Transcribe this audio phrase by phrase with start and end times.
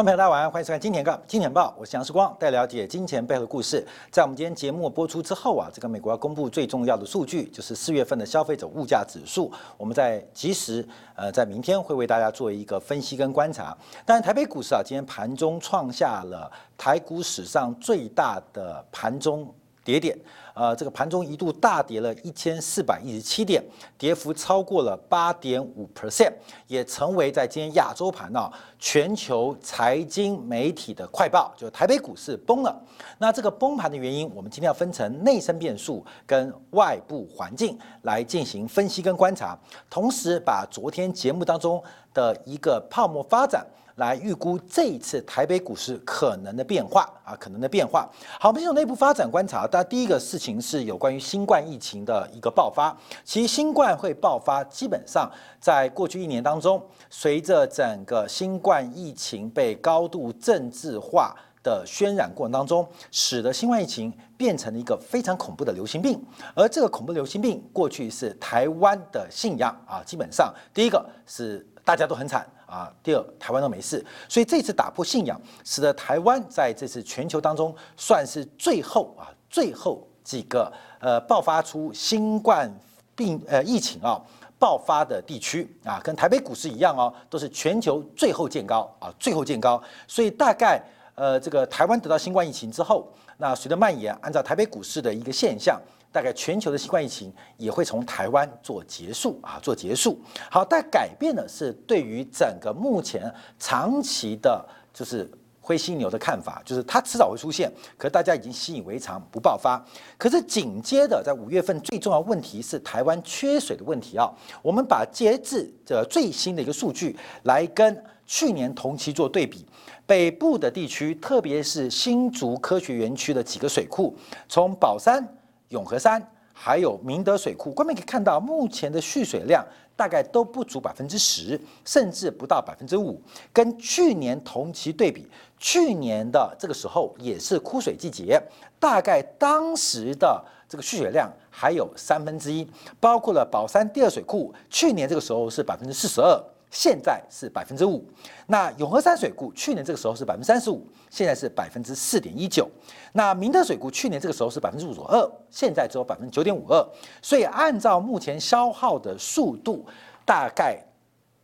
[0.00, 3.86] 观众朋友，大家晚上欢迎收看《金钱报》，金钱报，我是杨世光，带了解金钱背后的故事。
[4.10, 9.52] 在我们今天节目播出之后啊，这个美国要公布最重要的数据，就是四月份的消费者物价指数。
[9.76, 10.82] 我们在及时
[11.14, 13.76] 呃，在明天会为大家做一个分析跟观察。
[14.06, 20.18] 但是台北股市啊，今天盘中创下了台股史上最大的盘中跌点。
[20.54, 23.62] 呃，这个盘中一度大跌了一千四百一十七点，
[23.96, 26.32] 跌幅超过了八点五 percent，
[26.66, 32.78] 也成为在今天亚洲盘呢全球财经媒体的快报，就台北股市崩了。
[33.18, 43.66] 那这个崩盘的原因，我们今天要分成内生变数跟外部环境来进行分析跟观察，同时把昨天节目当中的一个泡沫发展。
[44.00, 48.08] 来预估这一次台北股市可能的变化啊，可能的变化。
[48.40, 49.66] 好，我们先从内部发展观察。
[49.66, 52.96] 大家第一个事情是有关于新冠疫情的一个爆发。
[53.24, 66.18] 其实新冠会爆发，基本上在过去一年当中，随着整个新冠疫情被高度政治化的渲染过程当中，使得新冠疫情变成了一个非常恐怖的流行病。
[66.54, 72.46] 而这个恐怖流行病过去是台湾的信仰啊，基本上第一个是大家都很惨。
[72.70, 82.72] 啊，第二，台湾都没事，所以这次打破信仰，使得台湾在这次全球当中算是最后啊，最后几个呃爆发出新冠
[83.16, 84.22] 病呃疫情啊
[84.56, 90.80] 爆发的地区啊，跟台北股市一样哦，都是全球最后见高啊，最后见高，所以大概
[91.16, 95.80] 呃这个台湾得到新冠疫情之后，那随着蔓延，按照台北股市的一个现象。
[96.12, 100.20] 大概全球的新冠疫情也会从台湾做结束啊，做结束。
[100.50, 105.30] 好，但改变的是对于整个目前长期的，就是
[105.60, 109.80] 灰犀牛的看法，就是它迟早会出现，可是大家已经习以为常，不爆发。
[110.18, 114.28] 可是紧接着在五月份最重要问题是台湾缺水的问题啊。
[114.62, 119.64] 我们把截至的最新的一个数据来跟去年同期做对比，
[120.06, 124.16] 北部的地区，特别是新竹科学园区的几个水库，
[124.48, 125.24] 从宝山。
[125.70, 126.22] 永和山
[126.52, 129.64] 还有明德水库，观众可以看到，目前的蓄水量
[129.96, 133.20] 大概都不足百分之十，甚至不到百分之五。
[133.52, 135.26] 跟去年同期对比，
[135.58, 138.40] 去年的这个时候也是枯水季节，
[138.78, 142.68] 大概当时的这个蓄水量还有三分之一。
[142.98, 146.38] 包括了宝山第二水库，去年这个时候是百分之四十二。
[146.70, 148.04] 现在是百分之五，
[148.46, 152.70] 那永和山水库去年这个时候是百分之三十五，现在是百分之四点一九。
[153.12, 156.88] 那明德水库去年这个时候是百分之五左二，现在只有百分之九点五二。
[157.20, 159.84] 所以按照目前消耗的速度，
[160.24, 160.80] 大概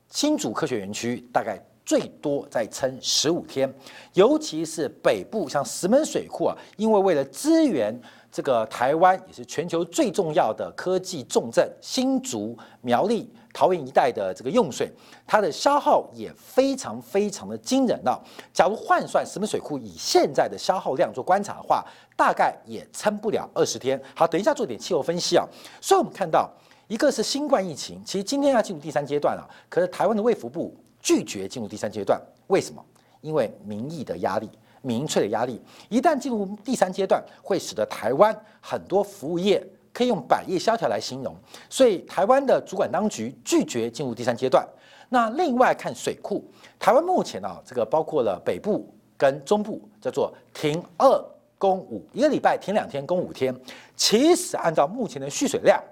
[0.09, 3.73] 新竹科学园区大概最多再撑十五天，
[4.13, 7.93] 尤其是北部像石门水库啊，因为为了支援
[8.31, 13.29] 这个台湾也是全球最重要的科技重镇新竹苗栗。
[13.57, 14.93] 桃园一带的这个用水，
[15.27, 18.21] 它的消耗也非常非常的惊人啊！
[18.53, 21.83] 假如换算石门水库以现在的消耗量做观察的话，
[22.15, 23.99] 大概也撑不了二十天。
[24.15, 25.47] 好，等一下做点气候分析啊。
[25.81, 26.51] 所以我们看到，
[26.87, 32.85] 一个是新冠疫情，其实今天要进入第三阶段了，可是台湾的卫福部拒绝进入第三阶段，为什么？
[33.23, 34.51] 因为民意的压力、
[34.83, 35.59] 民粹的压力，
[35.89, 39.67] 一旦进入第三阶段，会使得台湾很多服务业。
[39.97, 41.35] 可以用百业萧条来形容，
[41.71, 44.63] 所以台湾的主管当局拒绝进入第三阶段。
[45.09, 46.45] 那另外看水库，
[46.79, 51.25] 台湾目前啊，这个包括了北部跟中部，叫做停二
[51.57, 53.59] 供五，一个礼拜停两天，供五天。
[53.97, 55.83] 其实按照目前的蓄水量，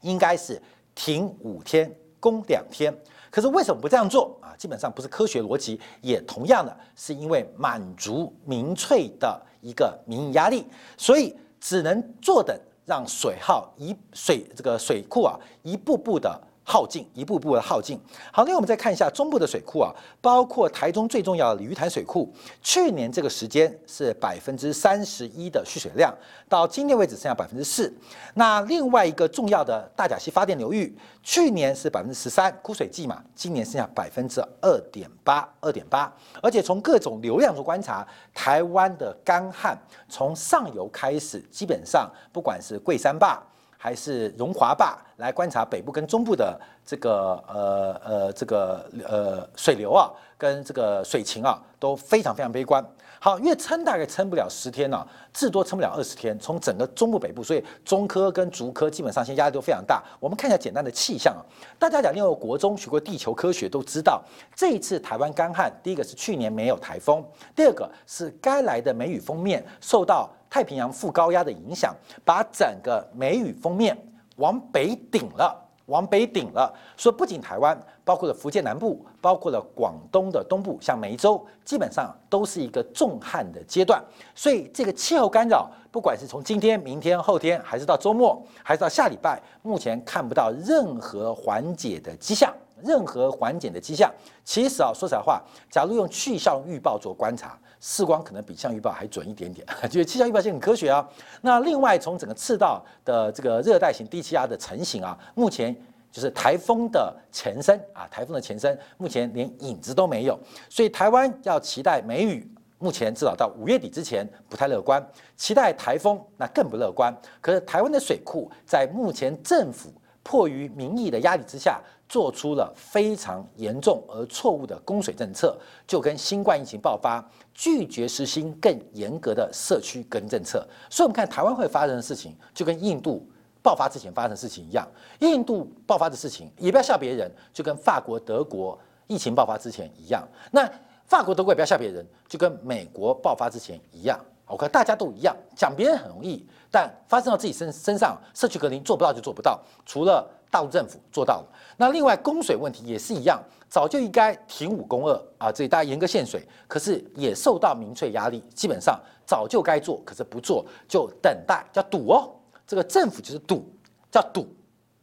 [0.00, 0.58] 应该是
[0.94, 2.90] 停五天，供两天。
[3.30, 4.56] 可是为什么不这样做啊？
[4.56, 10.64] 基本上不是科学逻辑，也同样的是因为满足民粹的一个民意压力，
[10.96, 12.58] 所以只能坐等。
[12.84, 18.00] 让水耗一水这个水库啊一步步的耗尽，一步步的耗尽。
[18.32, 22.32] 好，那我们再看一下中部的水库啊，包括台中最重要的鲤鱼潭水库，
[22.62, 26.14] 去年这个时间是百分之三十一的蓄水量，
[26.48, 27.92] 到今天为止剩下百分之四。
[28.34, 30.96] 那另外一个重要的大甲溪发电流域。
[31.24, 36.12] 去年是百分之十三枯水季嘛，今年剩下百分之二点八，二点八。
[36.42, 38.04] 而且从各种流量做观察，
[38.34, 39.78] 台湾的干旱
[40.08, 43.40] 从上游开始，基本上不管是桂山坝
[43.82, 46.56] 还是荣华坝，来观察北部跟中部的
[46.86, 50.08] 这个呃呃这个呃水流啊，
[50.38, 52.80] 跟这个水情啊，都非常非常悲观。
[53.24, 56.36] 好，越撑大概撑不了十天呢，至多撑不了二十天。
[56.40, 60.02] 从整个中部北部，所以中科跟竹科基本上现在压力都非常大。
[60.18, 61.38] 我们看一下简单的气象啊，
[61.78, 64.20] 大家讲，因为国中学过地球科学，都知道
[64.56, 67.24] 这一次台湾干旱，第一个是去年没有台风，
[67.54, 71.94] 第二个是该来的梅雨封面受到太平洋副高压的影响，
[72.24, 73.96] 把整个梅雨封面
[74.34, 75.56] 往北顶了。
[75.92, 76.72] 往北顶了。
[76.96, 84.02] 说不仅台湾，包括了福建南部，包括了广东的东部，像梅州，基本上都是一个重旱的阶段。
[84.34, 92.52] 所以这个气候干扰，不管是从今天、明天、后天，还是到周末，还是到下礼拜，目前看不到任何缓解的迹象。
[92.84, 94.12] 任何缓解的迹象，
[94.42, 95.40] 其实啊，说实话，
[95.70, 99.66] 假如用气象预报做观察，视光可能比气象预报还准一点点。
[99.90, 101.06] 觉得气象预报是很科学啊。
[101.40, 105.76] 那另外，从整个赤道的这个热带型低气压的成型啊，目前
[106.12, 110.38] 就是台风的前身啊，台风的前身，目前连影子都没有。
[110.70, 112.48] 所以台湾要期待梅雨，
[112.78, 115.04] 目前至少到五月底之前不太乐观。
[115.36, 117.12] 期待台风那更不乐观。
[117.40, 119.92] 可是台湾的水库在目前政府
[120.22, 121.80] 迫于民意的压力之下。
[122.12, 130.62] 做出了非常严重而错误的供水政策，就跟新冠疫情爆发拒绝实行更严格的社区隔离政策。
[130.90, 133.26] 所以，我们看台湾会发生的事情，就跟印度
[133.62, 134.86] 爆发之前发生的事情一样。
[135.20, 140.22] 印度爆发的事情，也不要笑别人，就跟法国、德国疫情爆发之前一样。
[140.50, 140.70] 那
[141.06, 144.20] 法国、德国也不要笑别人，就跟美国爆发之前一样。
[144.46, 149.58] 我看大家都一样，讲别人很容易，但发生到自己身身上，社区隔离做不到就做不到。
[149.86, 162.30] 除了大陆政府做到了，那另外供水问题也是一样，早就应该停五供二啊，这里大家严格限水，可是也受到民粹压力，基本上早就该做，可是不做就等待叫赌哦，
[162.66, 163.64] 这个政府就是赌，
[164.10, 164.46] 叫赌，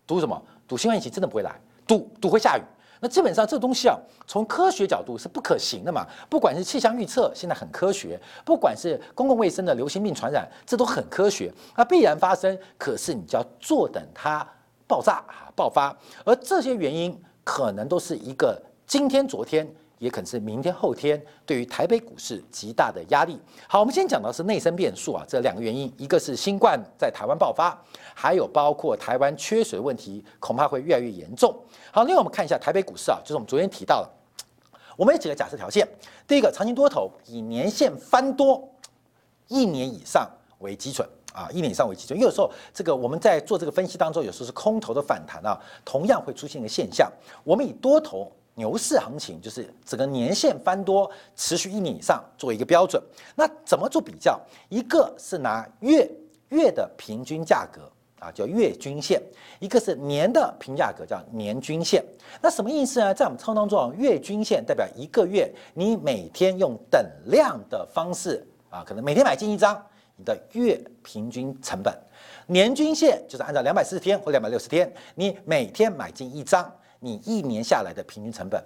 [0.05, 0.39] 赌什么？
[0.67, 2.61] 赌新冠疫情真的不会来，赌赌会下雨。
[3.01, 3.97] 那基本上这东西啊，
[4.27, 6.05] 从科学角度是不可行的嘛。
[6.29, 11.51] 不管是气象预测，现在很科学；不管是公共卫生的流行病传染，这都很科学。
[11.75, 14.47] 那必然发生，可是你就要坐等它。
[14.89, 15.95] 爆炸啊，爆发，
[16.25, 23.39] 而这些原因可能都是一个今天、昨天，也可能是明天、后天，对于台北股市极大的压力。
[23.67, 27.79] 好，我们先讲到是内生变数啊，这两个原因，一个是新冠在台湾爆发，
[28.15, 31.55] 还有包括台湾缺水问题，恐怕会越来越严重。
[31.91, 34.09] 好，另外我们看一下台北股市啊，就是我们昨天提到了，
[34.97, 35.87] 我们有几个假设条件，
[36.27, 38.67] 第一个，长期多头以年线翻多
[39.49, 40.27] 一年以上
[40.57, 41.07] 为基准。
[41.39, 47.09] 啊，一年以上为基准，有时候这个我们在做这个分析当中，有时候是空头的反弹啊，同样会出现一个现象。
[47.45, 53.01] 我们以多头牛市行情，就是整个年线翻多持续一年以上作为一个标准。
[53.37, 54.37] 那怎么做比较？
[54.67, 56.11] 一个是拿月
[56.49, 57.89] 月的平均价格
[58.19, 59.17] 啊，叫月均线；
[59.59, 62.03] 一个是年的平价格，叫年均线。
[62.41, 63.13] 那什么意思呢？
[63.13, 69.81] 在我们操当中，月均线代表一个月你每天用等量的方式啊，可能每天买进一张。
[70.19, 71.97] 你的月平均成本，
[72.47, 76.69] 年均线就是按照两百四十天或两百六十天，你每天买进一张，
[76.99, 78.61] 你一年下来的平均成本。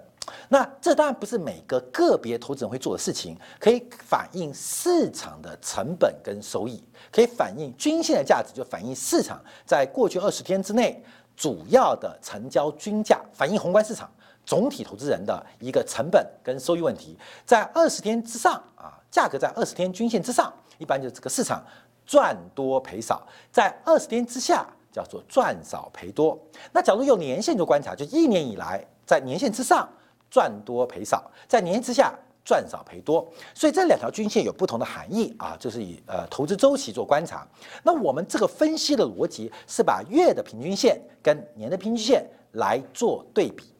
[0.48, 11.00] 那这当然不是每个个别投资人会做的事情，可以反映市场的成本跟收益，可以反映均线的价值，就反映市场在过去二十天之内
[11.36, 14.10] 主要的成交均价，反映宏观市场
[14.44, 17.16] 总体投资人的一个成本跟收益问题，
[17.46, 20.52] 在二十天之上啊，价格在二十天均线之上。
[20.78, 21.64] 一般就是这个市场
[22.06, 26.38] 赚多赔少，在二十天之下叫做赚少赔多。
[26.72, 29.88] 那假如用年限做观察，就一年以来在年限之上
[30.30, 32.14] 赚多赔少，在年线之下
[32.44, 33.26] 赚少赔多。
[33.54, 37.46] 所以这两条均线有不同的含义啊，就是以呃投资周期做观察。
[37.82, 43.73] 那我们这个分析的逻辑是把月的平均线跟年的平均线来做对比。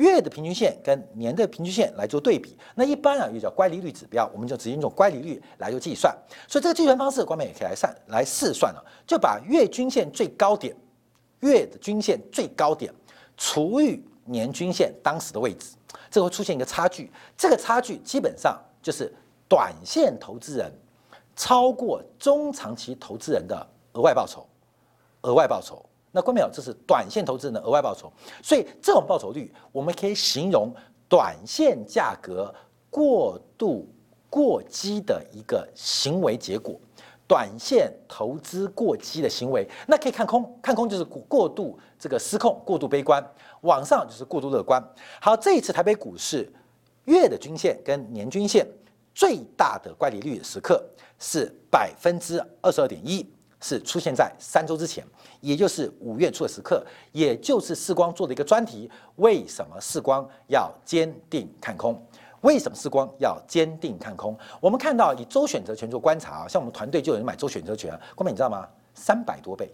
[0.00, 6.16] 月的平均线跟年的平均线来做对比，那一般啊又叫乖离率指标，我们就直接用乖离率来做计算。
[6.48, 10.74] 所以这个计算方式，官们也可以来算来试算了，就把月均线最高点，
[11.40, 12.90] 月的均线最高点
[13.36, 15.76] 除以年均线当时的位置，
[16.10, 17.12] 这会出现一个差距。
[17.36, 19.12] 这个差距基本上就是
[19.46, 20.72] 短线投资人
[21.36, 23.54] 超过中长期投资人的
[23.92, 24.46] 额外报酬，
[25.22, 25.84] 额外报酬。
[26.12, 28.12] 那关没有，这是短线投资人的额外报酬，
[28.42, 30.74] 所以这种报酬率我们可以形容
[31.08, 32.52] 短线价格
[32.90, 33.88] 过度
[34.28, 36.80] 过激的一个行为结果，
[37.28, 43.24] 短线投资过激的行为，那可以看空，看空就是过过度这个失控，过度悲观，
[43.60, 44.82] 往上就是过度乐观。
[45.20, 46.52] 好，这一次台北股市
[47.04, 48.66] 月的均线跟年均线
[49.14, 50.84] 最大的乖离率时刻
[51.18, 53.24] 是百分之二十二点一。
[53.60, 55.04] 是出现在三周之前，
[55.40, 58.90] 也就是五月初的时刻，也就是世光做的一个专题。
[59.16, 62.00] 为什么世光要坚定看空？
[62.40, 64.36] 为什么世光要坚定看空？
[64.60, 68.66] 我们看到以周选择权做观察啊，像我们团队就有人买周选择权，光妹你知道吗？
[68.94, 69.70] 三百多倍，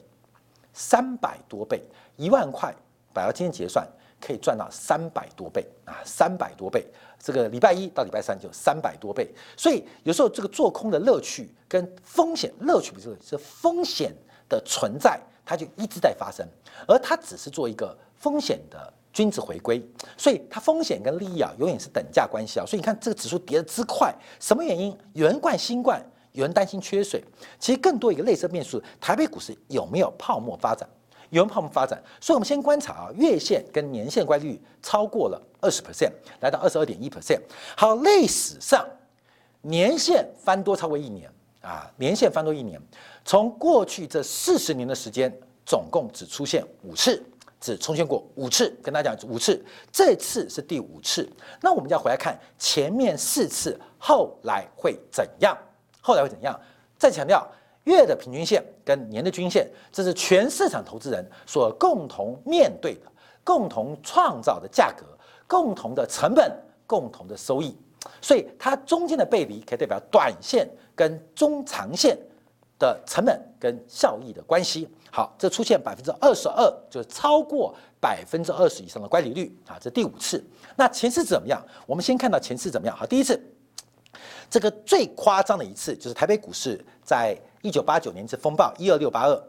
[0.73, 1.83] 三百多倍，
[2.17, 2.75] 一万块，
[3.13, 3.87] 摆到今天结算。
[4.19, 6.87] 可以赚到三百多倍啊，三百多倍，
[7.27, 9.29] 这个礼拜一到礼拜三就三百多倍。
[9.57, 14.15] 所以有时候这个做空的乐趣跟风险，乐趣不是是风险
[14.49, 16.47] 的存在，它就一直在发生，
[16.87, 17.97] 而它只是做一个。
[18.19, 19.81] 风险的均值回归，
[20.17, 22.65] 所以它风险跟利益啊永远是等价关系啊。
[22.65, 24.97] 所以你看这个指数跌的之快，什么原因？
[25.13, 26.03] 有人冠新冠，
[26.33, 27.23] 有人担心缺水，
[27.61, 30.89] 其实更多一个类似变数，台北股市有没有泡沫发展？
[31.31, 37.41] 有泡沫发展，所以我们先观察啊，月线跟年线乖离率超过了二十 percent，来到二十二点一 percent。
[37.77, 38.87] 好，历史上
[39.63, 41.31] 年线翻多超过一年
[41.61, 42.81] 啊，年线翻多一年，
[43.25, 45.33] 从过去这四十年的时间，
[45.65, 47.23] 总共只出现五次，
[47.61, 51.29] 只出现过五次，跟大家讲五次，这次是第五次。
[51.61, 55.57] 那我们要回来看前面四次后来会怎样？
[56.01, 56.59] 后来会怎样？
[56.97, 57.47] 再强调。
[57.87, 63.01] 月的平均线跟年的均线，这是全市场投资人所共同面对的、
[63.43, 65.07] 共同创造的价格、
[65.47, 66.53] 共同的成本、
[66.87, 67.77] 共同的收益。
[68.21, 72.19] 所以它中间的背离可以代表短线跟中长线
[72.79, 74.89] 的成本跟效益的关系。
[75.11, 80.45] 好，这出现百分之二十二，就是超过百分之二十以上的乖离率啊，这第五次。
[80.77, 81.65] 那前次怎么样？
[81.87, 82.97] 我们先看到前次怎么样？
[82.97, 83.41] 好，第一次。
[84.49, 89.43] 这个最夸张的一次就是台北股市在一九八九年之风暴一二六八二，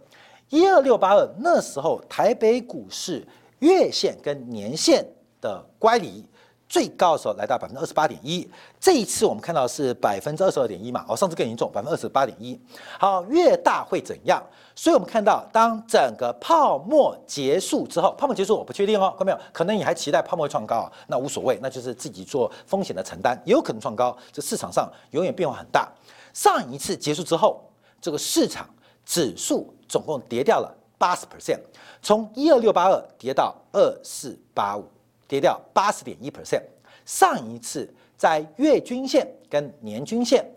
[0.50, 3.24] 一二六八二那时候台北股市
[3.60, 5.06] 月线跟年线
[5.40, 6.26] 的乖离。
[6.70, 8.46] 最高的时候来到百分之二十八点一，
[8.78, 12.60] 这一次我们看到是百分之二十二点一嘛，哦，上次更严重，百分之二十八点一。
[13.00, 14.44] 好，越大会怎样？
[14.76, 19.40] 所以我们看到，当整个泡沫结束之后，泡沫结束我不确定哦，看到没有？
[19.54, 24.14] 可能你还期待泡沫会创高啊，那无所谓，那就是自己做风险的承担，也有可能创高。
[24.34, 25.90] 这市场上永远变化很大。
[26.34, 27.64] 上一次结束之后，
[28.08, 28.66] 这个市场
[29.06, 31.60] 指数总共跌掉了八十 percent，
[32.02, 34.86] 从一二六八二跌到二四八五。
[35.28, 36.64] 跌掉八十点一 percent，
[37.04, 40.50] 上一次在月均线跟年均线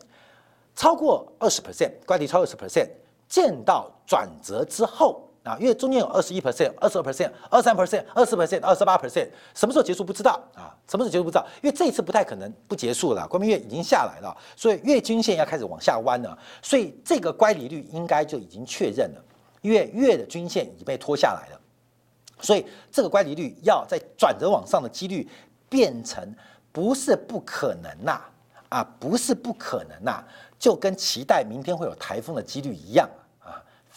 [0.76, 2.88] 超过二十 percent，乖离超二十 percent，
[3.28, 10.76] 见到转折之后啊，因为中间有二十一 percent、二十二 percent、二三 percent、二十 percent、二十八 percent，什么时候结束不知道啊？
[10.86, 11.46] 什么时候结束不知道？
[11.62, 19.24] 因为这一次不太可能不结束了，光明月已经下来了，所以月均线要开始往下弯了，所以这个乖离率应该就已经确认了，
[19.62, 21.60] 因为月的均线已经被拖下来了。
[22.42, 25.28] 所以这个乖离率要在转折往上的几率
[25.68, 26.34] 变成
[26.72, 28.20] 不是不可能呐，
[28.68, 30.22] 啊，不是不可能呐，
[30.58, 33.08] 就跟期待明天会有台风的几率一样，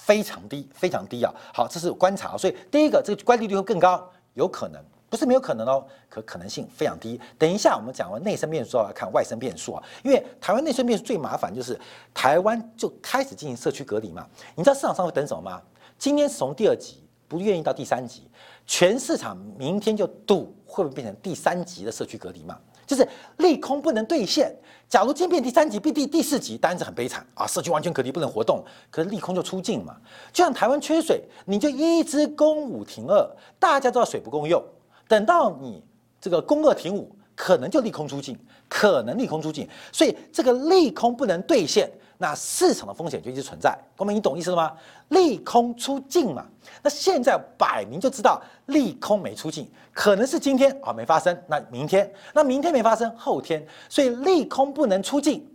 [0.05, 1.33] 非常低，非常低啊。
[1.53, 7.19] 好，这是观察，所以第一个这个乖离率会更高，有可能不是没有可能哦，可可能性非常低。
[7.37, 11.79] 等一下我们讲完内生变数要看外生变数啊，因为台湾内生变数最麻烦就是
[12.13, 15.61] 台湾就开始进行社区隔离嘛，你知道市场上会等什么吗？
[15.97, 17.01] 今天从第二级。
[17.25, 18.29] 不愿意到第三级，
[18.67, 22.59] 全市场明天就赌会不会变成第三级的社区隔离嘛？
[22.85, 24.55] 就是利空不能兑现。
[24.89, 28.63] 假如今天第三级、变第第四级，当然是很悲惨啊，社区完全隔离不能活动。
[28.91, 29.95] 可是利空就出境嘛，
[30.31, 34.63] 就像台湾缺水，你就一直供五停二，大家都要水不够用。
[35.07, 35.83] 等到你
[36.21, 38.37] 这个供二停五，可能就利空出境，
[38.69, 39.67] 可能利空出境。
[39.91, 41.91] 所以这个利空不能兑现。
[42.23, 44.71] 那市场的风险就一直存在，光明，你懂意思了吗？
[45.09, 46.45] 利空出尽嘛，
[46.81, 55.45] 那现在摆明就知道利空没出尽，可能是今天啊没发生，那明天，那明天没发生，后天，所以利空不能出尽，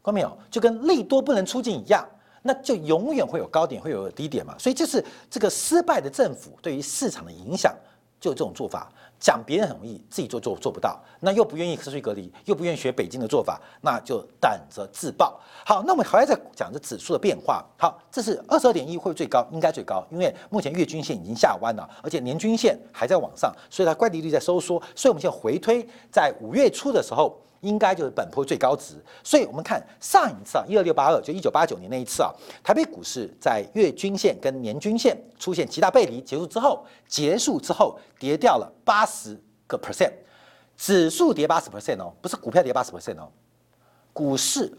[0.00, 2.02] 光明有，就跟利多不能出尽一样，
[2.40, 7.70] 那就永远会有高点，会有低点嘛，所以就是这个失败的政府对于市场的影响，
[8.18, 8.90] 就这种做法。
[9.24, 15.40] 讲别人很容易，自己做做做不到，那又不愿意社区隔离，又不愿意学北京的做法，那就等着自爆。
[15.64, 17.64] 好，那我们还在讲这指数的变化。
[17.78, 24.78] 好，这是二十二点一会最高，应该最高，因为目前月均线已经下弯了，而且年均线还在往上，所以它乖离率在收缩。
[24.94, 27.40] 所以我们现在回推，在五月初的时候。
[27.64, 32.30] 应该就是本波最高值，所以我们看上一次啊，一二六八二，就一九八九年那一次啊，
[32.62, 40.12] 台北股市在月均线跟年均线出现极大背离结束之后，结束之后跌掉了八十个 percent，
[40.76, 43.28] 指数跌八十 percent 哦，不是股票跌八十 percent 哦，
[44.12, 44.72] 股市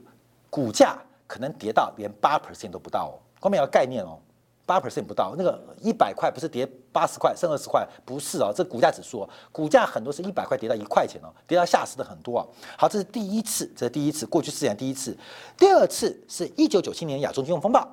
[0.49, 4.19] 股价可能跌到连八 percent 都不到哦，光明有个概念哦。
[4.65, 12.47] 八 percent 不到，那个一百块不是跌八十块剩二十块，不是哦，这股价指数，股价很多是一百块跌到一块钱哦，跌到吓死的很多啊。
[12.75, 15.15] 好，这是第一次，这是第一次，过去四年第一次。
[15.55, 17.87] 第二次是一九九七年亚洲金融风暴，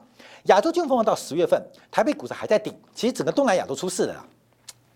[0.44, 4.24] 亚洲金融风暴到十月份，台北股市还在顶，其实整个东南亚都出事了，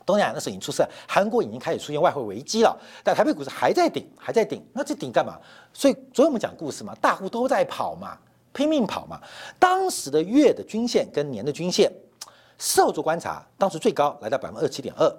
[0.07, 5.39] 东南亚那时候已经出事，韩国已经开始出现外汇危机了，但台北股市还在顶，还在顶，那这顶干嘛？
[5.75, 8.17] 所以昨天我们讲故事嘛，大户都在跑嘛。
[8.57, 9.21] 拼命跑嘛！
[9.59, 11.93] 当时的月的均线跟年的均线，
[12.57, 15.17] 事后做观察，当时最高来到百分之二七点二，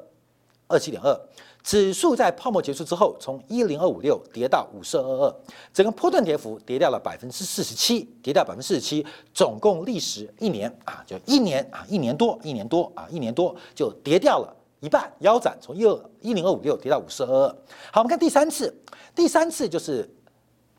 [0.68, 1.16] 二七点二。
[1.64, 5.36] 指数在泡沫结束之后，从一零二五六跌到五四二二，
[5.74, 17.50] 整个波段跌幅跌掉了百分之四十七，跌掉百分之四十七，总共历时一年啊，就一年啊，一年多，一年多啊，一年多就跌掉了一半腰斩，从一二一零二五六跌到五四二二。
[17.92, 18.74] 好，我们看第三次，
[19.14, 20.10] 第三次就是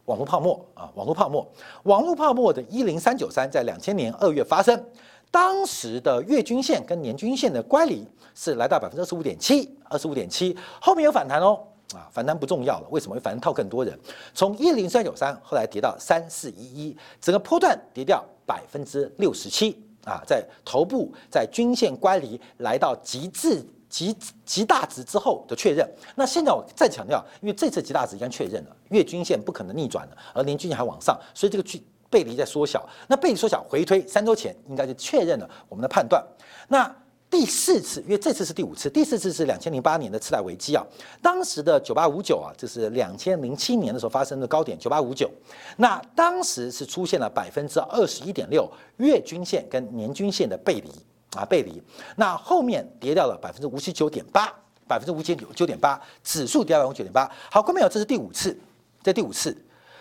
[0.09, 1.47] 网络泡沫啊，网络泡沫，
[1.83, 4.83] 网络泡沫的一零三九三在两千年二月发生，
[5.31, 8.03] 当时的月均线跟年均线的乖离
[8.35, 11.61] 是来到百分之二十五点七，二十五点七，后面有反弹哦。
[11.95, 13.21] 啊，反弹不重要了，为什么会？
[13.21, 13.99] 反弹套更多人。
[14.35, 25.89] 从一零三九三后来跌到三四一一，整个波段跌掉百分之六十七啊，在头部在均线乖离来到极致极极大值之后的确认。
[26.15, 32.89] 那现在我再强调，因为这次极大值已经确认了，月均线不可能逆转了，而年均线还往上，所以这个距背离在缩小。
[33.07, 36.25] 那背离缩小回推三周前应该就确认了我们的判断。
[36.69, 36.95] 那
[37.31, 40.83] 第四次，因为这次是第五次，第四次是两千零八年的次贷危机啊，
[41.21, 45.31] 当时的九八五九啊，这是两千零七年的时候发生的高点九八五九，
[45.77, 48.67] 那当时是出现了百分之二十一点六
[48.97, 50.91] 月均线跟年均线的背离
[51.35, 51.83] 啊背离，
[52.17, 54.53] 那后面跌掉了百分之五十九点八，
[54.87, 57.31] 百分之五十九九点八，指数跌到百分之九点八。
[57.51, 58.59] 好，观众朋友，这是第五次，
[59.03, 59.57] 这第五次，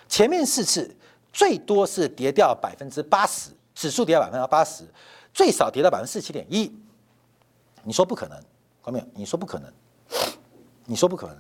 [0.08, 0.96] 前面四次
[1.34, 4.84] 最多是跌掉百分之八十，指数跌到百分之八十，
[5.34, 6.74] 最少跌到百分之四十七点一。
[7.84, 8.40] 你说不可能，
[8.82, 9.06] 关没有？
[9.14, 9.72] 你说不可能，
[10.86, 11.38] 你说不可能。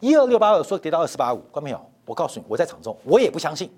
[0.00, 1.90] 一二六八二说跌到二四八五，关没有？
[2.04, 3.72] 我告诉你，我在场中，我也不相信。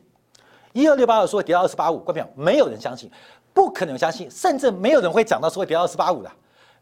[0.73, 2.29] 一二六八二说跌到二四八五，关没有？
[2.35, 3.11] 没有人相信，
[3.53, 6.31] 不可能相信，甚至没有人会讲到说会跌到二四八五的，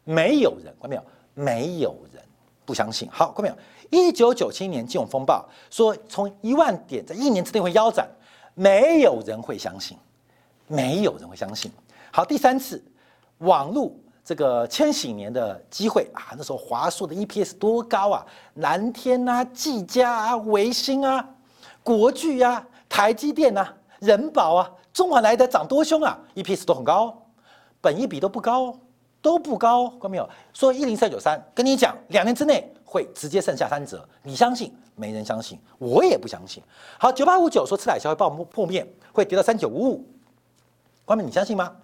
[0.03, 1.03] 没有人，关没有？
[1.33, 2.21] 没有人
[2.65, 3.09] 不相信。
[3.11, 3.55] 好，关没有？
[3.89, 8.07] 一九九七年金融风暴说从一万点在一年之内会腰斩，
[8.53, 9.97] 没有人会相信，
[10.67, 11.71] 没有人会相信。
[12.11, 12.83] 好，第三次
[13.39, 13.91] 网络。
[14.23, 18.23] 这个千禧年的机会啊，那时候华硕的 EPS 多高啊？
[18.53, 21.27] 蓝天啊、技嘉啊、维新啊、
[21.81, 27.15] 国巨啊、台积电啊、人保啊、中华来的涨多凶啊！EPS 都很高，
[27.79, 28.77] 本一比都不高，
[29.21, 30.29] 都不高，看到没有？
[30.53, 34.73] 说一零三九三，跟你讲，两年之内会直接剩下三折，你相信？
[34.95, 36.61] 没人相信，我也不相信。
[36.99, 40.05] 好，九八五九说次海销会爆破灭，会跌到三九五五，
[41.05, 41.75] 关明你相信吗？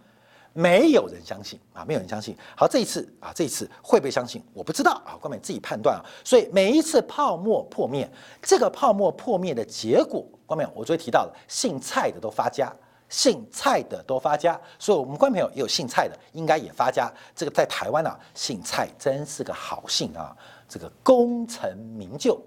[0.54, 2.36] 没有人相信啊，没有人相信。
[2.56, 4.44] 好，这一次啊，这一次会不会相信？
[4.54, 6.02] 我不知道啊，关美自己判断啊。
[6.24, 8.10] 所以每一次泡沫破灭，
[8.42, 12.72] 这个泡沫破灭的结果，关美我昨天提到了，姓蔡的都发家，
[13.10, 14.60] 姓蔡的都发家。
[14.80, 17.12] 所以我们观众朋友也有姓蔡的，应该也发家。
[17.36, 20.36] 这个在台湾啊，姓蔡真是个好姓啊，
[20.68, 22.42] 这个功成名就。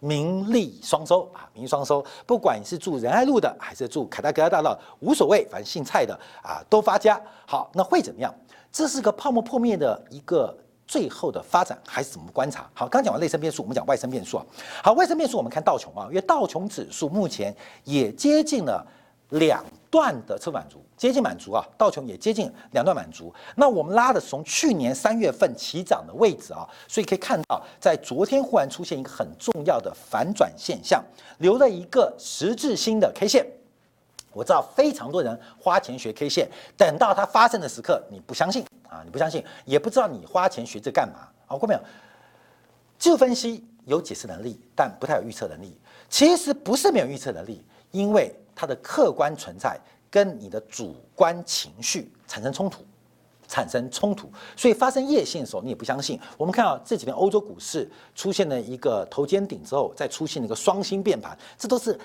[0.00, 7.18] 名利双收啊，名利双收，不管你是住仁爱路的，还是住凯达格兰大道，无所谓，反正姓蔡的啊都发家。
[7.46, 8.34] 好，那会怎么样？
[8.70, 10.54] 这是个泡沫破灭的一个
[10.86, 12.68] 最后的发展，还是怎么观察？
[12.74, 14.44] 好，刚讲完内生变数，我们讲外生变数啊。
[14.82, 18.86] 好，外生变数我们看道琼啊，因为道琼指数目前也接近了
[19.30, 19.64] 两。
[19.94, 23.32] 段的测满足接近满足啊，道琼也接近两段满足。
[23.54, 31.00] 那我们拉的从去年三月份起涨的位置啊，所以可以看到，在昨天忽然出现一个很重要的反转现象，
[31.38, 33.46] 留了一个十字星的 K 线。
[34.32, 41.56] 我知道非常多人花钱学 K 线，等到它发生的时刻，你不相信啊，你不相信，也不知道你花钱学这干嘛好？
[41.56, 41.80] 过没有？
[42.98, 45.78] 技术分析有解释能力，但不太有预测能力。
[46.08, 48.30] 其实不是没有预测能力，因为。
[48.56, 49.76] 它的客观存在
[50.08, 52.84] 跟你的主观情绪产生冲突，
[53.48, 56.20] 产生冲突，所以发生夜线的时候，你也不相信。
[56.38, 61.98] 我们看到这几天欧洲股市出现了一个头肩顶之后，再出现了一个双星变盘，这都是。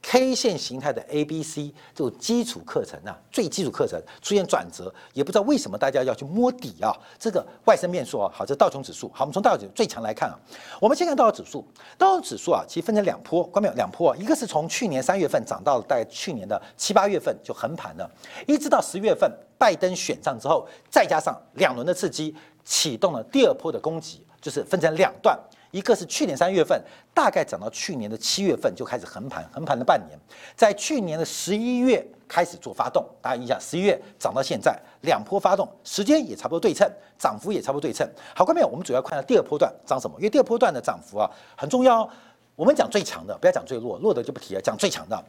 [0.00, 6.96] K 线形态的 A、B、C 这种基础课程啊，最基础课程出现转折，也不知道为什么大家要去摸底啊。
[7.18, 10.38] 这个外生变数啊，好，这道琼指数，好，我们从道琼最强来看啊，
[10.80, 11.66] 我们先看道琼指数，
[11.98, 13.74] 道琼指数啊，其实分成两波，关没有？
[13.74, 18.10] 两波啊，一个是从去年三月份涨到大概去年的七八月份就横盘了，
[18.46, 22.34] 一直到十月份拜登选上之后，再加上两轮的刺激，
[22.64, 25.38] 启动了第二波的攻击，就是分成两段。
[25.70, 30.18] 一个是去年三月份，大概涨到去年的七月份就开始横盘，横盘了半年，
[30.56, 38.08] 在去年的十一月开始做发动，大家印象，十一月涨到现在两波发动，时间也差不多对称，涨幅也差不多对称。
[38.34, 40.16] 好，关面我们主要看到第二波段涨什么？
[40.18, 42.08] 因为第二波段的涨幅啊很重要。
[42.56, 45.24] 我们讲最强的，不要讲最弱，弱的就不提了，讲最强的。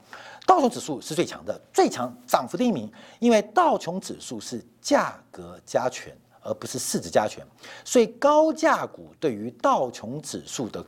[0.48, 6.12] 道琼指数是最强的，最强涨幅第一名，因为道琼指数是价格加权。
[6.42, 7.46] 而不是市值加权，
[7.84, 10.84] 所以高价股对于道琼指数的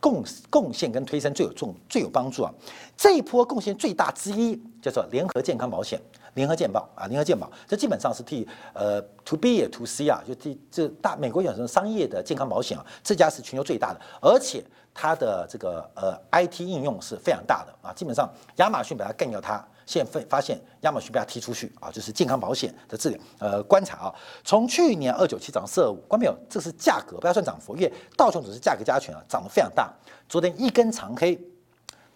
[0.00, 2.52] 贡贡献跟推升最有重最有帮助啊！
[2.96, 6.00] 这一波贡献最大之一叫做联合健康保险，
[6.34, 19.66] 联合健保啊，联合健保，这基本上是替呃 to B 也 to C 啊，就替这大美国有什么商业的健康保险啊，这家是全球最大的，而且它的这个呃 IT 应用是非常大的啊，基本上亚马逊把它干掉它。
[19.86, 26.36] 现在发现亚马逊被他踢出去啊，就是健康保险的治疗呃观察啊，从去年二九七涨四二五，关没有？
[26.50, 29.94] 这是价格，不要算涨幅，因为道琼只是价格加权啊，涨得非常大。
[30.28, 31.38] 昨天一根长黑，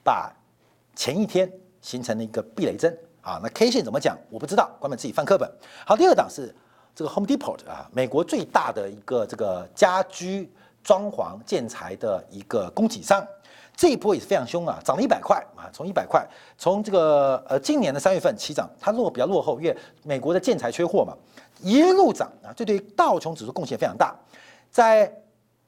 [0.03, 0.33] 把
[0.97, 3.39] 前一天形成了一个避雷针啊。
[3.41, 4.19] 那 K 线怎么讲？
[4.29, 5.49] 我不知道，关门自己翻课本。
[5.87, 6.53] 好，第二档是
[6.93, 10.53] 这个 Home Depot 啊，美国最大的一个这个家居
[10.83, 13.25] 装潢建材的一个供给商。
[13.81, 16.23] 这一波也是非常凶啊，涨了一百块啊，从一百块，
[16.59, 21.17] 从这个呃今年的三月份起涨，它落比较落后，因为美国的建材缺货嘛，
[21.63, 24.15] 一路涨啊，这对道琼指数贡献非常大。
[24.71, 25.11] 在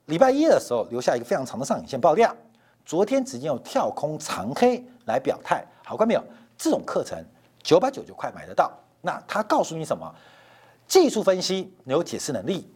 [0.04, 2.36] 礼拜一的时候留下一个非常长的上影线爆量，
[2.84, 6.22] 昨天直接用跳空长黑来表态，好看没有？
[6.58, 7.18] 这种课程
[7.62, 8.70] 九百九十九块买得到，
[9.00, 10.14] 那它告诉你什么？
[10.86, 12.70] 技术分析有解释能力，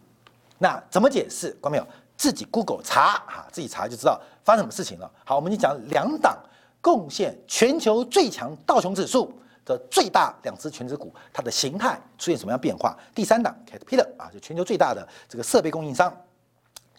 [0.56, 1.50] 那怎么解释？
[1.60, 1.86] 关没有？
[2.16, 5.10] 自己 Google 查啊，自己查就知道发生什么事情了。
[5.24, 6.38] 好，我们就讲两档
[6.80, 9.32] 贡献全球最强道琼指数
[9.64, 12.96] 的最大两只全指股，它的形态出现什么样变化？
[13.12, 16.16] 第三档 Caterpillar 啊，就全球最大的这个设备供应商，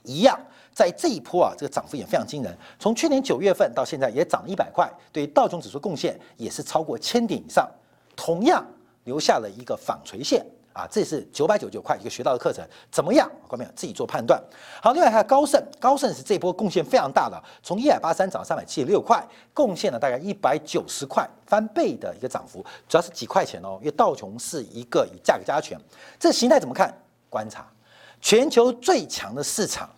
[0.03, 0.37] 一样
[0.73, 2.53] 在这一波啊，这个涨幅也非常惊人。
[2.77, 7.65] 从去年九月份到现在也涨了一百块，对道琼指数贡献也是超过千点以上，
[8.13, 8.65] 同样
[9.05, 10.45] 留下了一个纺锤线。
[10.77, 13.27] 啊，这是九百九十九块一个学到的课程，怎么样？
[13.47, 14.39] 观众朋友自己做判断。
[14.79, 23.77] 好，另外还有高盛，高盛是这波贡献非常大的，从一百八三涨三百七十六块，贡献了大概一百九十块，翻倍的一个涨幅，主要是几块钱哦。
[23.79, 25.75] 因为道琼是一个以价格加权，
[26.19, 26.93] 这形态怎么看？
[27.27, 27.67] 观察
[28.21, 29.89] 全球最强的市场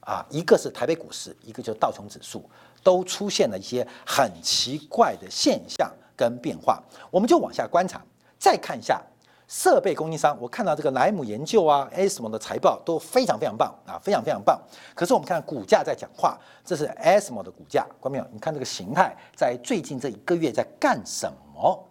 [0.00, 2.42] 啊，一个是台北股市，一个就是道琼指数，
[2.82, 6.82] 都出现了一些很奇怪的现象跟变化。
[7.10, 8.00] 我们就往下观察，
[8.38, 9.02] 再看一下。
[9.50, 14.56] 设备供应商，我看到这个莱姆研究啊，ASML 的财报都非常非常棒啊，非常非常棒。
[14.94, 18.24] 可是我们看股价在讲话，这是 ASML 的股价，关没有？
[18.32, 21.84] 你看这个形态，在最近这一个月在干什么？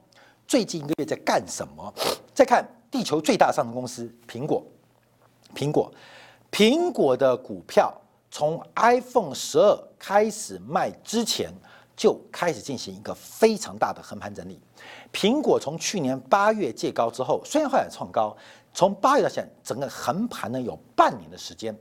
[0.47, 1.93] 最近一个月在干什么？
[2.33, 4.63] 再看地球最大上市公司苹果，
[5.53, 5.91] 苹果，
[6.49, 7.93] 苹果的股票
[8.31, 11.53] 从 iPhone 十二开始卖之前。
[11.99, 14.57] 就开始进行一个非常大的横盘整理。
[15.11, 18.35] 苹果从去年八月借高之后，虽然后来创高，
[18.73, 21.75] 从八月到现在，整个横盘呢有半年的时间。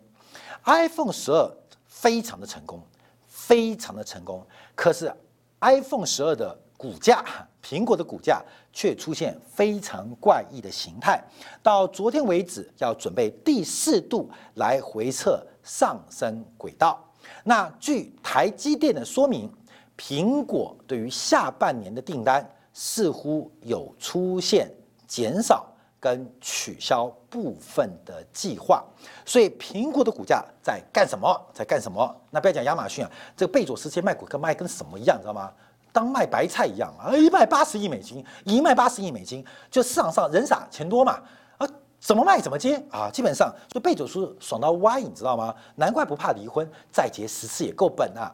[0.64, 1.50] iPhone 十二
[1.86, 2.82] 非常的成功，
[3.26, 4.44] 非常的成功。
[4.74, 5.12] 可是
[5.60, 7.24] iPhone 十二的股价，
[7.62, 11.22] 苹果的股价却出现非常怪异的形态。
[11.62, 16.98] 到昨天为止，要准备第四度来回测上升轨道。
[17.44, 19.52] 那据台积电的说明。
[20.00, 22.48] 苹果对于下半年的订单
[22.80, 24.72] 似乎有出现
[25.04, 25.66] 减少
[25.98, 28.84] 跟取消部分的计划，
[29.26, 31.28] 所以苹果的股价在干什么？
[31.52, 32.16] 在干什么？
[32.30, 35.52] 那不要讲亚马逊啊，这个贝佐斯前卖股跟卖跟什么一样，知道吗？
[35.92, 37.10] 当卖白菜一样啊！
[37.16, 41.20] 一卖八十亿美金，一卖八十亿美金，就市场上人傻钱多嘛
[41.56, 41.66] 啊！
[41.98, 43.10] 怎么卖怎么接啊！
[43.12, 45.52] 基本上就贝佐斯爽到歪，你知道吗？
[45.74, 48.32] 难怪不怕离婚，再结十次也够本啊！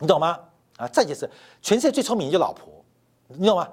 [0.00, 0.36] 你懂吗？
[0.78, 1.30] 啊，再就是
[1.62, 2.66] 全世界最聪明的就老婆，
[3.28, 3.68] 你懂吗？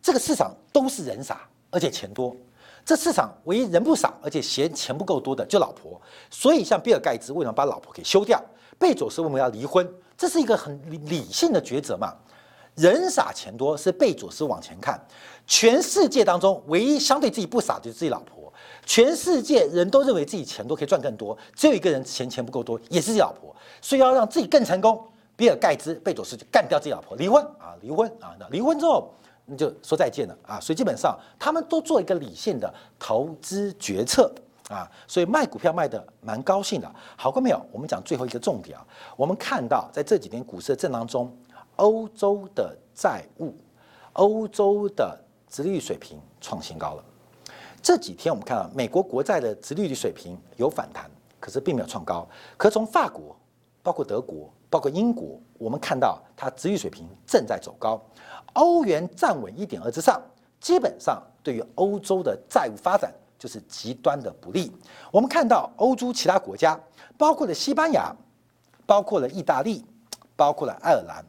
[0.00, 2.34] 这个市场都是人傻，而且钱多。
[2.84, 6.00] 这市场唯一人不傻，而且嫌钱不够多的就老婆。
[6.30, 8.42] 所以像比尔盖茨为什么把老婆给休掉？
[8.78, 9.86] 贝佐斯为什么要离婚？
[10.16, 12.14] 这是一个很理性的抉择嘛。
[12.76, 14.98] 人傻钱多是贝佐斯往前看，
[15.46, 18.52] 全世界当中唯一相对自己不傻的就是自己老婆。
[18.86, 23.54] 全世界人都认为自己钱多可以赚更多，只有一个人嫌钱不够多，也是自己老婆。
[23.82, 25.04] 所以要让自己更成功。
[25.38, 29.08] 比尔盖茨、贝佐斯就干掉自己老婆，离婚啊，离婚啊，那离婚之后
[29.44, 34.34] 那就说再见了啊，所以基本上他们都做一个理性的投资决策
[34.68, 36.92] 啊，所以卖股票卖的蛮高兴的。
[37.16, 37.66] 好过没有？
[37.70, 38.84] 我们讲最后一个重点啊，
[39.16, 41.32] 我们看到在这几年股市的震荡中，
[41.76, 43.54] 欧洲的债务、
[44.14, 45.16] 欧洲的
[45.48, 47.04] 殖利率水平创新高了。
[47.80, 52.28] 这几天我们看到美国国债的殖利率水平有反弹，可是并没有创高。
[52.56, 53.36] 可从法国、
[53.84, 54.52] 包括德国。
[54.70, 58.00] 包括英国，我们看到它殖率水平正在走高，
[58.54, 60.20] 欧元站稳一点二之上，
[60.60, 64.70] 基本上对于欧洲的债务发展就是极端的不利。
[65.10, 66.78] 我们看到欧洲其他国家，
[67.16, 68.14] 包括了西班牙，
[68.84, 69.84] 包括了意大利，
[70.36, 71.24] 包括了爱尔兰，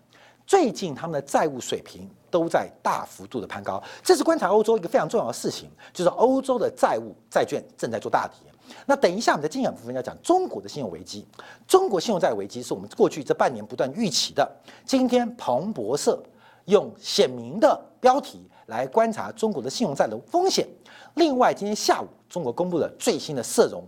[0.46, 8.49] 最近他们的债务水平都在大幅度的攀高，这是观察欧洲一个非常重要的事情，就是欧洲的债务债券正在做大跌。
[8.86, 11.26] 那等一下，我们的精选部分要讲中国的信用危机。
[11.68, 14.50] 中国信用债危机是我们过去这半年不断预期的。
[14.86, 16.22] 今天彭博社
[16.66, 20.68] 用显明的标题来观察中国的信用债的风险。
[21.16, 23.84] 另外，今天下午中国公布了最新的社融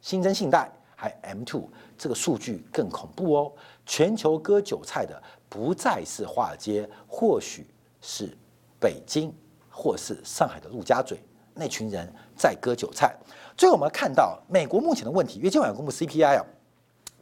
[0.00, 1.68] 新增信贷，还 M two
[1.98, 3.52] 这个数据更恐怖哦。
[3.84, 7.66] 全球割韭菜的不再是华尔街，或许
[8.00, 8.36] 是
[8.80, 9.32] 北京
[9.68, 11.18] 或是上海的陆家嘴
[11.54, 13.14] 那群人在割韭菜。
[13.56, 16.44] 最后我们看到美国目前的问题，因为今晚要公布 CPI 啊，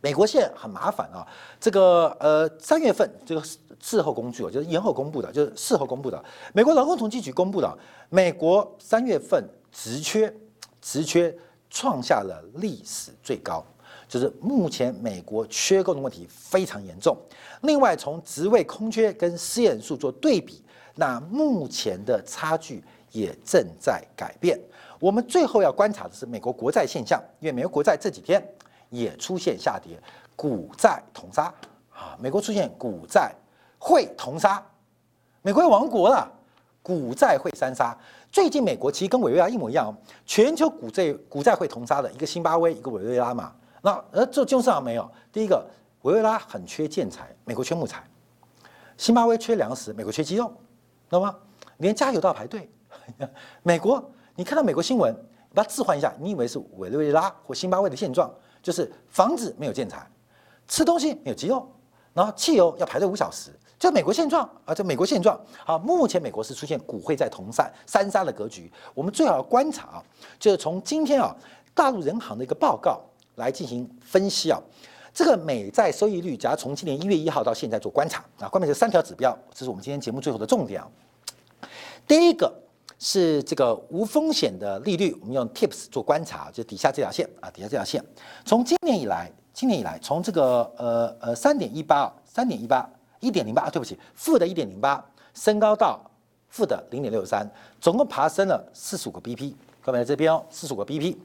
[0.01, 1.27] 美国现在很麻烦啊。
[1.59, 3.43] 这个呃三月份这个
[3.81, 6.23] 事后工具哦，就是延后公布的，就是事后公布的。
[6.53, 10.33] 美国劳工统计局公布的，美国三月份职缺
[10.81, 11.35] 职缺
[11.69, 13.65] 创下了历史最高，
[14.09, 17.17] 就是目前美国缺工的问题非常严重。
[17.63, 20.63] 另外，从职位空缺跟失业人数做对比，
[20.95, 24.61] 那目前的差距也正在改变。
[25.01, 28.41] 我们最后要观察的是美国国债现象，因为美国国债这几天
[28.91, 29.99] 也出现下跌，
[30.37, 31.53] 股债同杀
[31.93, 32.17] 啊！
[32.21, 33.33] 美国出现股债
[33.79, 34.63] 会同杀，
[35.43, 36.31] 美国要亡国了，
[36.83, 37.97] 股债会三杀。
[38.31, 39.93] 最近美国其实跟委内瑞拉一模一样，
[40.25, 43.53] 全球股债股债会同杀的一个辛巴威，一个委内瑞拉嘛。
[43.83, 45.67] 那呃这金融市场没有，第一个。
[46.03, 47.99] 委内瑞拉很缺建材，美国缺木材；
[48.97, 51.37] 新巴威缺粮食，美国缺鸡肉，知道吗？
[51.77, 52.71] 连加油都要排队。
[53.63, 54.03] 美国，
[54.41, 55.15] 你看到美国新闻，
[55.53, 60.11] 把它置换一下，你以为是委内瑞拉或新巴威的现状，就是房子没有建材，
[60.67, 61.71] 吃东西没有鸡肉，
[62.15, 64.75] 然后汽油要排队五小时，就美国现状啊！
[64.75, 65.39] 这美国现状。
[65.63, 68.73] 好，目前美国是出现股汇在同散三杀的格局。
[68.95, 70.05] 我们最好要观察啊，
[70.39, 71.37] 就是从今天啊
[71.75, 72.99] 大陆人行的一个报告
[73.35, 74.59] 来进行分析啊。
[75.13, 80.89] 这个美债收益率，假如从今年一月一号到现在做观察啊，关键这三条指标，这是我们今天节目最后的重点啊。
[82.09, 82.51] 第一个
[83.01, 88.05] 是这个无风险的利率，我们用 TIPS 做观察，就底下这条线啊，底下这条线，
[88.45, 92.89] 从今年以来，今年以来，从这个呃呃三点一八，三点一八，
[93.21, 95.99] 一点零八，对不起，负的一点零八，升高到
[96.51, 99.55] 负的零点六三，总共爬升了四十五个 BP。
[99.83, 101.17] 各位在这边哦，四十五个 BP。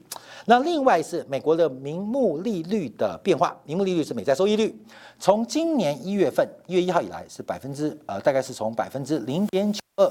[0.46, 4.74] 那另外是美国的名目利率的变化，名目利率是美债收益率，
[5.18, 10.10] 从今年一月份一月一号以来是百分之呃，大概是从百分之零点九二，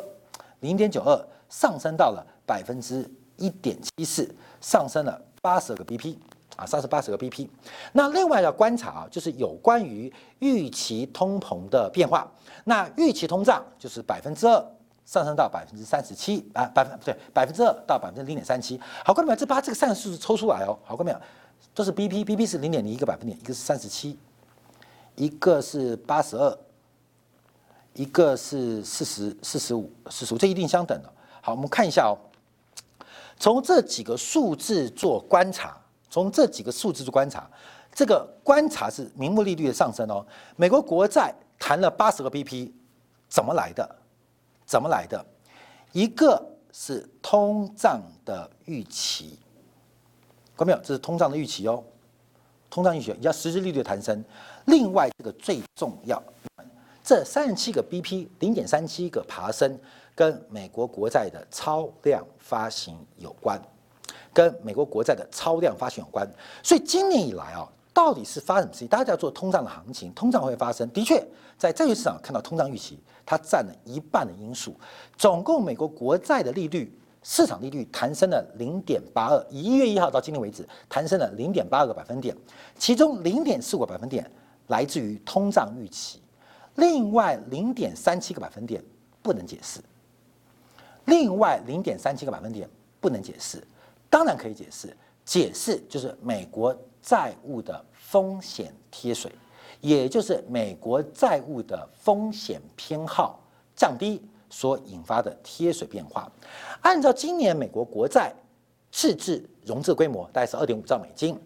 [0.59, 6.15] 零点九二上升到了百分之一点七四，上升了八十个 BP
[6.55, 7.47] 啊，上升八十个 BP。
[7.93, 12.31] 那另外要观察啊，就是有关于预期通膨的变化，
[12.63, 14.65] 那预期通胀就是百分之二。
[15.05, 18.75] 上升到百分之三十七啊，百分不对，百分之二到百分之零点三七。
[19.05, 19.35] 好，看到没有？
[19.35, 20.75] 这把这个三个数字抽出来哦。
[20.83, 21.21] 好，看到没有？
[21.75, 24.17] 都是 BP，BP 是零点零一个百分点，一个是三十七，
[25.13, 26.57] 一个是八十二，
[27.93, 31.13] 一个是四十四十五，四十五，这一定相等的。
[31.45, 32.17] 好，我们看一下哦。
[33.37, 35.77] 从这几个数字做观察，
[36.09, 37.47] 从这几个数字做观察，
[37.93, 40.25] 这个观察是名目利率的上升哦。
[40.55, 42.71] 美国国债谈了八十个 BP，
[43.29, 43.95] 怎么来的？
[44.65, 45.23] 怎么来的？
[45.91, 49.37] 一个是通胀的预期，
[50.57, 50.79] 看到没有？
[50.79, 51.83] 这是通胀的预期哦，
[52.71, 54.23] 通胀预期，要实质利率的弹升。
[54.65, 56.19] 另外，这个最重要，
[57.03, 59.77] 这三十七个 BP，零点三七个爬升，
[60.15, 63.61] 跟美国国债的超量发行有关，
[64.33, 66.27] 跟美国国债的超量发行有关。
[66.63, 67.69] 所以今年以来啊。
[67.95, 68.89] 到底是发什么事情？
[68.89, 70.85] 大家要做通胀的行情，通胀会发生。
[70.89, 71.25] 的确，
[71.57, 74.75] 在债券市场看到通胀预期，它占了一半的因素。
[75.17, 82.35] 总共美国国债的利率，市场利率弹升了零点八二，以一月一号到今天为止，弹升了零点八二个百分点，
[82.77, 84.29] 其中零点四个百分点
[84.67, 86.21] 来自于通胀预期，
[86.75, 88.83] 另外零点三七个百分点
[89.21, 89.79] 不能解释，
[91.05, 93.61] 另外零点三七个百分点不能解释，
[94.09, 96.75] 当然可以解释，解释就是美国。
[97.07, 99.31] 债务的风险贴水，
[99.79, 103.39] 也就是美国债务的风险偏好
[103.75, 106.27] 降低所引发的贴水变化。
[106.81, 108.33] 按照今年美国国债
[108.91, 111.39] 赤字融资规模大概是二点五兆美金，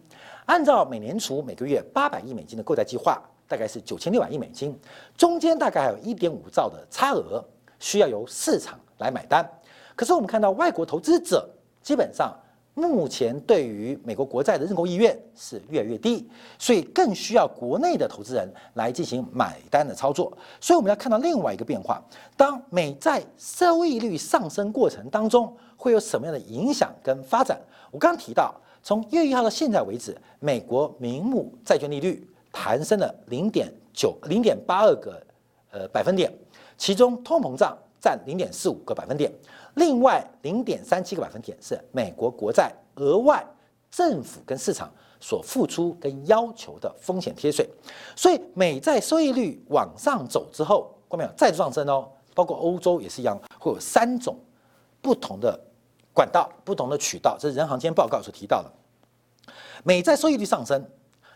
[0.46, 4.74] 按照美联储每个月八百亿美金的购债计划，大概是九千六百亿美金，
[5.18, 7.44] 中间大概还有一点五兆的差额
[7.80, 9.44] 需要由市场来买单。
[9.96, 11.50] 可是我们看到外国投资者
[11.82, 12.34] 基本上。
[12.76, 16.26] 目前对于美国国债的认购意愿是越来越低，
[16.58, 20.32] 所以更需要国内的投资人来进行买单的操作。
[20.62, 22.02] 所以我们要看到另外一个变化：
[22.38, 27.60] 当美债收益率上升过程当中，会有什么样的影响跟发展？
[27.92, 35.22] 我刚刚提到，从一月一号到现在为止，美国名目债券利率弹升了零点九零点八二个
[35.72, 36.32] 呃百分点，
[36.78, 39.32] 其中通膨胀占零点四五个百分点。
[39.76, 43.46] 另外，零点三七个百分点是美国国债额外
[43.92, 47.70] 政府跟市场所付出跟要求的风险贴水，
[48.16, 51.32] 所以美债收益率往上走之后，看没有？
[51.38, 54.38] 再度上升哦，包括欧洲也是一样，会有三种
[55.02, 55.60] 不同的
[56.14, 57.38] 管道、不同的渠道。
[57.40, 58.72] 这是人行间报告所提到的，
[59.84, 60.84] 美债收益率上升，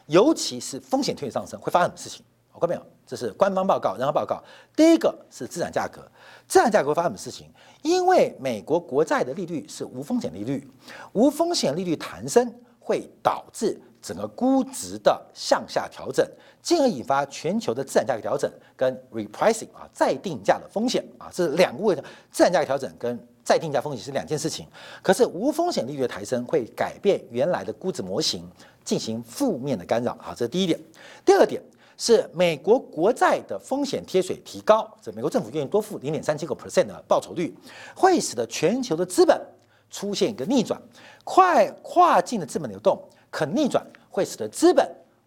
[0.07, 2.25] 尤其是风险贴水上升，会发生什么事情？
[2.59, 2.85] 看没有？
[3.05, 4.41] 这是官方报告、人行报告。
[4.75, 6.01] 第一个是资产价格，
[6.47, 7.47] 资产价格会发生什么事情？
[7.81, 10.67] 因为美国国债的利率是无风险利率，
[11.11, 16.25] 无风险利率弹升会导致整个估值的向下调整，
[16.61, 22.03] 进而引发全球的资产价格调整跟 repricing 啊再定价的风险啊，这是两个问题。
[22.31, 24.65] 资产价格调整跟再定价风险是两件事情。
[25.01, 28.49] 可是无风险利率的抬升会改变原来的估值模型，
[28.85, 30.79] 进行负面的干扰啊，这是第一点。
[31.25, 31.61] 第二点。
[32.05, 37.55] 是美国国债的风险贴水提高，这美国政府愿意多付零点三七个 percent 的报酬率，
[37.95, 39.41] 会使得全球的资本
[39.89, 40.77] 出现一个逆转，
[41.23, 44.85] 快跨境的资本流动可逆转，会使得资本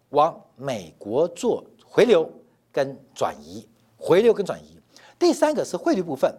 [0.09, 2.29] 往美国做回流
[2.71, 4.79] 跟转移，回流跟转移。
[5.17, 6.31] 第三个是汇率部分，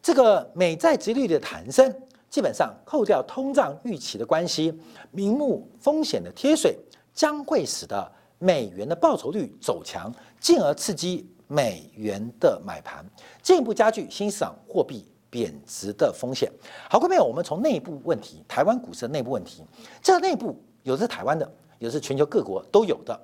[0.00, 1.92] 这个美债殖利率的弹升，
[2.30, 4.72] 基本上扣掉通胀预期的关系，
[5.10, 6.78] 名目风险的贴水
[7.12, 8.12] 将会使得。
[8.42, 13.06] 美元的报酬率走强，进而刺激美元的买盘，
[13.40, 16.50] 进一步加剧新市场货币贬值的风险。
[16.90, 19.62] 好，各位朋友，我们从内部问题，台湾股市的内部问题，
[20.02, 23.16] 这内部有的是台湾的，有的是全球各国都有的。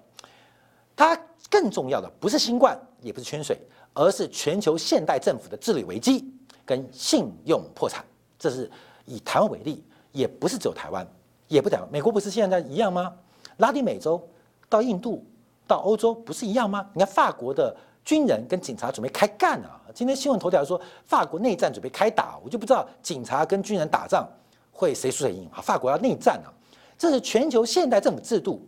[0.94, 3.58] 它更重要的不是新冠，也不是圈水，
[3.94, 6.32] 而是全球现代政府的治理危机
[6.64, 8.04] 跟信用破产。
[8.38, 8.70] 这是
[9.04, 11.04] 以台湾为例，也不是只有台湾，
[11.48, 13.12] 也不台湾，美国不是现在一样吗？
[13.56, 14.24] 拉丁美洲。
[14.68, 15.24] 到印度、
[15.66, 16.88] 到欧洲不是一样吗？
[16.94, 19.80] 你看法国的军人跟警察准备开干啊！
[19.94, 24.28] 今天新闻头条说法国内战准备开打，我就不知道警察跟军人打仗
[24.72, 25.60] 会谁输谁赢啊！
[25.60, 26.48] 法国要内战啊！
[26.96, 28.66] 这是全球现代政府制度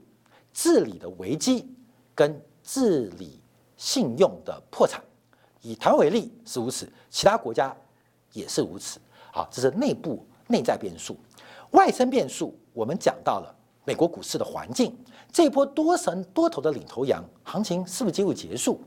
[0.53, 1.75] 治理的危机
[2.15, 3.41] 跟治理
[3.77, 5.03] 信用的破产。
[5.63, 7.77] 以台湾为例是如此，其他国家
[8.33, 9.01] 也是如此。
[9.33, 11.17] 好，这是内部内在变数，
[11.73, 14.97] 外生变数我们讲到了美国股市的环境。
[15.33, 18.81] 这波多神多头的领头羊行情是不是进入结束？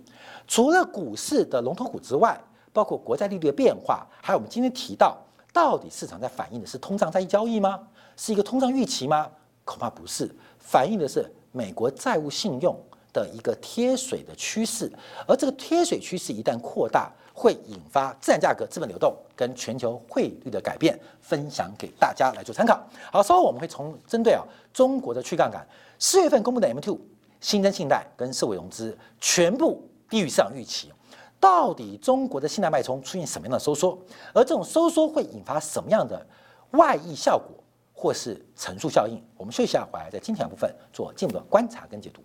[0.47, 2.37] 除了股市的龙头股之外，
[2.73, 5.17] 包括国债利率的变化，还有我们今天提到，
[5.53, 7.79] 到底市场在反映的是通胀在交易吗？
[8.17, 9.29] 是一个通胀预期吗？
[9.63, 10.29] 恐怕不是，
[10.59, 12.77] 反映的是美国债务信用
[13.13, 14.91] 的一个贴水的趋势。
[15.25, 22.79] 而这个贴水趋势一旦扩大，会引发自然价格、资本流动跟全球汇率的改变，分享给大家来做参考。
[23.11, 25.65] 好，稍后我们会从针对啊中国的去杠杆。
[25.97, 26.99] 四月份公布的 M two
[27.41, 30.91] 新增信贷跟社会融资全部低于市场预期，
[31.39, 33.97] 到底中国的信贷脉冲出现什么样的收缩？
[34.33, 36.25] 而这种收缩会引发什么样的
[36.71, 37.51] 外溢效果，
[37.93, 39.21] 或是乘数效应？
[39.35, 42.21] 我们休息一下，回来在今天部分做进一步的观察跟解读。